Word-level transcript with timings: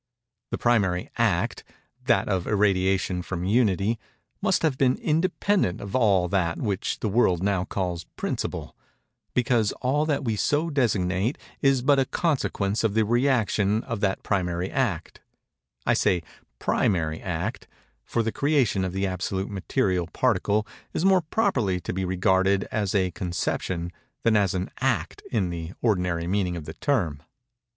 The 0.49 0.57
primary 0.57 1.11
act—that 1.19 2.27
of 2.27 2.47
Irradiation 2.47 3.21
from 3.21 3.43
Unity—must 3.43 4.63
have 4.63 4.75
been 4.75 4.95
independent 4.95 5.79
of 5.79 5.95
all 5.95 6.27
that 6.29 6.57
which 6.57 7.01
the 7.01 7.07
world 7.07 7.43
now 7.43 7.65
calls 7.65 8.05
"principle"—because 8.15 9.73
all 9.73 10.07
that 10.07 10.23
we 10.23 10.35
so 10.35 10.71
designate 10.71 11.37
is 11.61 11.83
but 11.83 11.99
a 11.99 12.05
consequence 12.05 12.83
of 12.83 12.95
the 12.95 13.03
rëaction 13.03 13.83
of 13.83 13.99
that 13.99 14.23
primary 14.23 14.71
act:—I 14.71 15.93
say 15.93 16.23
"primary" 16.57 17.21
act; 17.21 17.67
for 18.03 18.23
the 18.23 18.31
creation 18.31 18.83
of 18.83 18.93
the 18.93 19.05
absolute 19.05 19.51
material 19.51 20.07
particle 20.07 20.65
is 20.93 21.05
more 21.05 21.21
properly 21.21 21.79
to 21.81 21.93
be 21.93 22.05
regarded 22.05 22.63
as 22.71 22.95
a 22.95 23.11
conception 23.11 23.91
than 24.23 24.35
as 24.35 24.55
an 24.55 24.71
"act" 24.79 25.21
in 25.31 25.51
the 25.51 25.73
ordinary 25.79 26.25
meaning 26.25 26.55
of 26.57 26.65
the 26.65 26.73
term. 26.73 27.21